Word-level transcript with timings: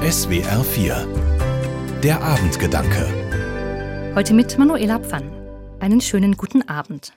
SWR 0.00 0.64
4 0.64 2.00
Der 2.02 2.22
Abendgedanke 2.22 4.14
Heute 4.14 4.32
mit 4.32 4.56
Manuela 4.56 4.98
Pfann. 4.98 5.30
Einen 5.78 6.00
schönen 6.00 6.38
guten 6.38 6.66
Abend. 6.66 7.12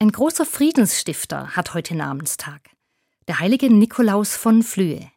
Ein 0.00 0.10
großer 0.10 0.44
Friedensstifter 0.44 1.54
hat 1.54 1.72
heute 1.72 1.94
Namenstag. 1.94 2.70
Der 3.28 3.38
heilige 3.38 3.72
Nikolaus 3.72 4.34
von 4.34 4.64
Flühe. 4.64 5.08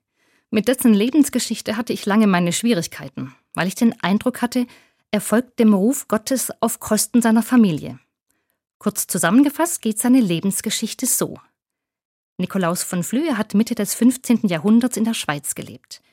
Mit 0.52 0.68
dessen 0.68 0.94
Lebensgeschichte 0.94 1.78
hatte 1.78 1.94
ich 1.94 2.06
lange 2.06 2.28
meine 2.28 2.54
Schwierigkeiten, 2.54 3.34
weil 3.56 3.68
ich 3.68 3.74
den 3.74 4.00
Eindruck 4.04 4.44
hatte, 4.44 4.68
er 5.10 5.22
folgt 5.22 5.58
dem 5.58 5.74
Ruf 5.74 6.08
Gottes 6.08 6.52
auf 6.62 6.80
Kosten 6.80 7.24
seiner 7.24 7.42
Familie. 7.42 7.98
Kurz 8.78 9.08
zusammengefasst 9.08 9.82
geht 9.82 9.98
seine 9.98 10.22
Lebensgeschichte 10.22 11.08
so. 11.08 11.40
Nikolaus 12.38 12.84
von 12.84 13.04
Flühe 13.04 13.36
hat 13.36 13.56
Mitte 13.56 13.74
des 13.74 13.96
15. 13.96 14.42
Jahrhunderts 14.44 14.96
in 14.96 15.06
der 15.06 15.16
Schweiz 15.16 15.56
gelebt. 15.56 16.04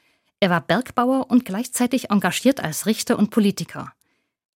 Er 0.45 0.51
war 0.51 0.61
Bergbauer 0.61 1.31
und 1.31 1.47
gleichzeitig 1.47 2.11
engagiert 2.11 2.63
als 2.63 2.85
Richter 2.85 3.19
und 3.19 3.31
Politiker. 3.31 3.95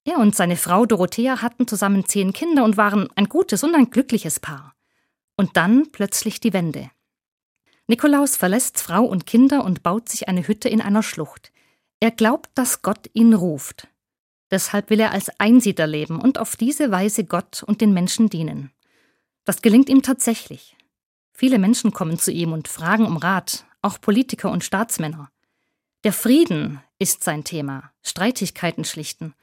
Er 0.05 0.19
und 0.19 0.37
seine 0.37 0.59
Frau 0.59 0.85
Dorothea 0.85 1.41
hatten 1.41 1.67
zusammen 1.67 2.05
zehn 2.05 2.35
Kinder 2.35 2.65
und 2.65 2.77
waren 2.77 3.09
ein 3.17 3.31
gutes 3.31 3.65
und 3.65 3.75
ein 3.75 3.89
glückliches 3.89 4.39
Paar. 4.39 4.75
Und 5.39 5.57
dann 5.57 5.91
plötzlich 5.91 6.41
die 6.41 6.53
Wende. 6.53 6.91
Nikolaus 7.87 8.37
verlässt 8.37 8.79
Frau 8.79 9.03
und 9.03 9.25
Kinder 9.25 9.65
und 9.65 9.83
baut 9.83 10.11
sich 10.11 10.29
eine 10.29 10.47
Hütte 10.47 10.69
in 10.69 10.83
einer 10.83 11.03
Schlucht. 11.03 11.53
Er 12.01 12.11
glaubt, 12.11 12.51
dass 12.55 12.83
Gott 12.83 13.09
ihn 13.15 13.33
ruft. 13.33 13.89
Deshalb 14.51 14.91
will 14.91 15.01
er 15.01 15.13
als 15.13 15.31
Einsiedler 15.41 15.87
leben 15.87 16.21
und 16.21 16.37
auf 16.37 16.57
diese 16.57 16.91
Weise 16.91 17.25
Gott 17.25 17.63
und 17.63 17.81
den 17.81 17.95
Menschen 17.95 18.29
dienen. 18.29 18.73
Das 19.47 19.63
gelingt 19.63 19.89
ihm 19.89 20.03
tatsächlich. 20.03 20.77
Viele 21.33 21.59
Menschen 21.59 21.93
kommen 21.93 22.19
zu 22.19 22.31
ihm 22.31 22.53
und 22.53 22.69
fragen 22.69 23.07
um 23.07 23.17
Rat, 23.17 23.65
auch 23.81 23.99
Politiker 24.03 24.51
und 24.51 24.65
Staatsmänner. 24.65 25.31
Der 26.05 26.13
Frieden 26.13 26.81
ist 27.01 27.25
sein 27.25 27.43
Thema, 27.43 27.91
Streitigkeiten 28.03 28.85
schlichten. 28.85 29.35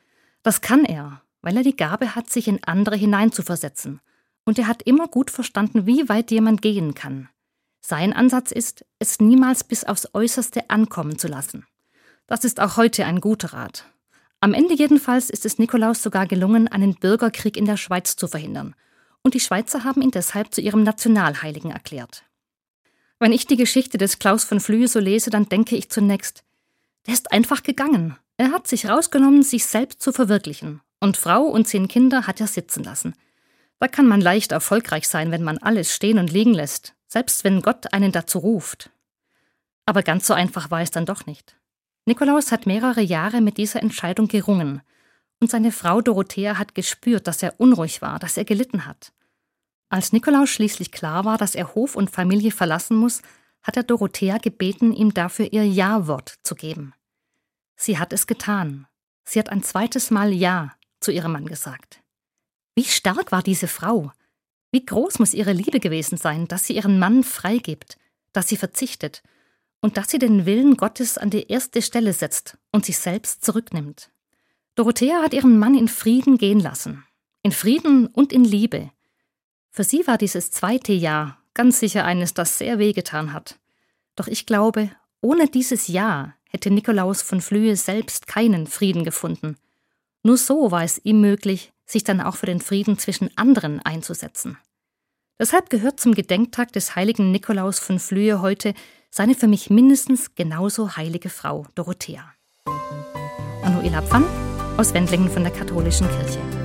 Das 0.42 0.62
kann 0.62 0.86
er, 0.86 1.22
weil 1.42 1.58
er 1.58 1.64
die 1.64 1.76
Gabe 1.76 2.16
hat, 2.16 2.30
sich 2.30 2.48
in 2.48 2.64
andere 2.64 2.96
hineinzuversetzen. 2.96 4.00
Und 4.46 4.58
er 4.58 4.68
hat 4.68 4.82
immer 4.84 5.10
gut 5.10 5.32
verstanden, 5.32 5.86
wie 5.86 6.08
weit 6.08 6.32
jemand 6.32 6.62
gehen 6.62 6.94
kann. 6.94 7.28
Sein 7.82 8.14
Ansatz 8.14 8.52
ist, 8.52 8.86
es 9.00 9.20
niemals 9.20 9.66
bis 9.66 9.84
aufs 9.84 10.08
Äußerste 10.14 10.70
ankommen 10.70 11.20
zu 11.20 11.28
lassen. 11.28 11.68
Das 12.26 12.46
ist 12.46 12.62
auch 12.62 12.78
heute 12.78 13.06
ein 13.06 13.20
guter 13.20 13.52
Rat. 13.52 13.86
Am 14.40 14.54
Ende 14.54 14.76
jedenfalls 14.76 15.30
ist 15.30 15.46
es 15.46 15.60
Nikolaus 15.60 16.02
sogar 16.02 16.26
gelungen, 16.26 16.70
einen 16.70 16.96
Bürgerkrieg 16.96 17.58
in 17.58 17.66
der 17.66 17.78
Schweiz 17.78 18.16
zu 18.16 18.28
verhindern. 18.30 18.76
Und 19.24 19.34
die 19.34 19.40
Schweizer 19.42 19.84
haben 19.84 20.02
ihn 20.02 20.12
deshalb 20.12 20.54
zu 20.54 20.62
ihrem 20.62 20.84
Nationalheiligen 20.84 21.72
erklärt. 21.72 22.24
Wenn 23.20 23.34
ich 23.34 23.46
die 23.46 23.58
Geschichte 23.58 23.98
des 23.98 24.20
Klaus 24.20 24.44
von 24.44 24.60
Flühe 24.60 24.88
so 24.88 25.00
lese, 25.00 25.30
dann 25.30 25.50
denke 25.50 25.76
ich 25.76 25.90
zunächst, 25.90 26.44
der 27.06 27.14
ist 27.14 27.32
einfach 27.32 27.64
gegangen. 27.64 28.18
Er 28.38 28.52
hat 28.52 28.68
sich 28.68 28.88
rausgenommen, 28.88 29.44
sich 29.44 29.66
selbst 29.66 30.02
zu 30.02 30.12
verwirklichen. 30.12 30.82
Und 31.00 31.18
Frau 31.18 31.44
und 31.44 31.68
zehn 31.68 31.88
Kinder 31.88 32.28
hat 32.28 32.42
er 32.42 32.48
sitzen 32.48 32.84
lassen. 32.84 33.14
Da 33.80 33.88
kann 33.88 34.08
man 34.08 34.20
leicht 34.20 34.52
erfolgreich 34.52 35.08
sein, 35.08 35.30
wenn 35.30 35.44
man 35.44 35.60
alles 35.60 35.94
stehen 35.94 36.18
und 36.18 36.32
liegen 36.32 36.54
lässt, 36.54 36.96
selbst 37.08 37.44
wenn 37.44 37.62
Gott 37.62 37.94
einen 37.94 38.12
dazu 38.12 38.40
ruft. 38.40 38.90
Aber 39.86 40.02
ganz 40.02 40.26
so 40.26 40.34
einfach 40.34 40.72
war 40.72 40.82
es 40.82 40.90
dann 40.90 41.06
doch 41.06 41.28
nicht. 41.28 41.56
Nikolaus 42.06 42.52
hat 42.52 42.66
mehrere 42.66 43.02
Jahre 43.02 43.42
mit 43.42 43.58
dieser 43.58 43.82
Entscheidung 43.82 44.28
gerungen. 44.28 44.82
Und 45.40 45.52
seine 45.52 45.72
Frau 45.72 46.02
Dorothea 46.02 46.58
hat 46.58 46.74
gespürt, 46.74 47.28
dass 47.28 47.44
er 47.44 47.60
unruhig 47.60 48.02
war, 48.02 48.18
dass 48.18 48.38
er 48.38 48.46
gelitten 48.46 48.88
hat. 48.88 49.12
Als 49.90 50.12
Nikolaus 50.12 50.50
schließlich 50.50 50.92
klar 50.92 51.26
war, 51.26 51.38
dass 51.38 51.54
er 51.54 51.76
Hof 51.76 51.96
und 51.96 52.10
Familie 52.10 52.52
verlassen 52.52 52.98
muss, 52.98 53.22
hat 53.66 53.78
er 53.78 53.84
Dorothea 53.84 54.38
gebeten, 54.38 54.94
ihm 54.94 55.14
dafür 55.14 55.52
ihr 55.52 55.66
Ja-Wort 55.68 56.36
zu 56.44 56.54
geben. 56.54 56.94
Sie 57.76 57.98
hat 57.98 58.14
es 58.14 58.28
getan. 58.28 58.86
Sie 59.24 59.40
hat 59.40 59.50
ein 59.50 59.64
zweites 59.64 60.12
Mal 60.12 60.32
Ja 60.32 60.76
zu 61.00 61.12
ihrem 61.12 61.32
Mann 61.32 61.48
gesagt. 61.48 62.02
Wie 62.76 62.84
stark 62.84 63.32
war 63.32 63.42
diese 63.42 63.68
Frau? 63.68 64.12
Wie 64.72 64.86
groß 64.86 65.18
muss 65.18 65.34
ihre 65.34 65.52
Liebe 65.52 65.80
gewesen 65.80 66.18
sein, 66.18 66.48
dass 66.48 66.68
sie 66.68 66.76
ihren 66.76 67.00
Mann 67.00 67.24
freigibt, 67.24 67.98
dass 68.34 68.48
sie 68.48 68.58
verzichtet 68.58 69.24
und 69.82 69.98
dass 69.98 70.12
sie 70.12 70.20
den 70.20 70.46
Willen 70.46 70.78
Gottes 70.78 71.18
an 71.18 71.32
die 71.32 71.48
erste 71.48 71.82
Stelle 71.82 72.14
setzt 72.14 72.58
und 72.72 72.86
sich 72.86 73.00
selbst 73.00 73.44
zurücknimmt. 73.44 74.12
Dorothea 74.76 75.24
hat 75.24 75.34
ihren 75.34 75.58
Mann 75.58 75.76
in 75.76 75.88
Frieden 75.88 76.38
gehen 76.38 76.60
lassen. 76.60 77.04
In 77.42 77.52
Frieden 77.52 78.08
und 78.08 78.32
in 78.32 78.44
Liebe. 78.44 78.92
Für 79.72 79.84
sie 79.84 80.06
war 80.06 80.18
dieses 80.18 80.52
zweite 80.52 80.94
Jahr 80.94 81.42
ganz 81.56 81.80
sicher 81.80 82.06
eines, 82.06 82.36
das 82.36 82.60
sehr 82.60 82.78
wehgetan 82.78 83.34
hat. 83.34 83.58
Doch 84.16 84.28
ich 84.28 84.46
glaube, 84.46 84.92
ohne 85.22 85.48
dieses 85.48 85.88
Ja 85.88 86.36
hätte 86.48 86.70
Nikolaus 86.70 87.24
von 87.24 87.42
Flühe 87.42 87.76
selbst 87.76 88.28
keinen 88.28 88.68
Frieden 88.68 89.04
gefunden. 89.04 89.58
Nur 90.22 90.38
so 90.38 90.72
war 90.72 90.84
es 90.84 91.02
ihm 91.04 91.20
möglich, 91.22 91.74
sich 91.86 92.04
dann 92.04 92.22
auch 92.22 92.36
für 92.36 92.46
den 92.46 92.62
Frieden 92.62 92.98
zwischen 93.00 93.36
anderen 93.36 93.80
einzusetzen. 93.80 94.58
Deshalb 95.40 95.70
gehört 95.70 96.00
zum 96.00 96.14
Gedenktag 96.14 96.72
des 96.72 96.96
heiligen 96.96 97.32
Nikolaus 97.32 97.80
von 97.80 98.00
Flühe 98.00 98.42
heute 98.42 98.74
seine 99.10 99.36
für 99.36 99.48
mich 99.48 99.70
mindestens 99.70 100.36
genauso 100.36 100.96
heilige 100.96 101.30
Frau 101.30 101.66
Dorothea. 101.76 102.34
Manuela 103.62 104.02
Pfann 104.02 104.26
aus 104.78 104.94
Wendlingen 104.94 105.30
von 105.30 105.44
der 105.44 105.52
Katholischen 105.52 106.08
Kirche. 106.08 106.65